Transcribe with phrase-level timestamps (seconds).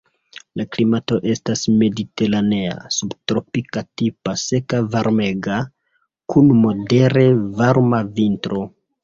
[0.59, 5.61] La klimato estas mediteranea, subtropik-tipa, seka, varmega,
[6.35, 7.29] kun modere
[7.63, 8.67] varma vintro.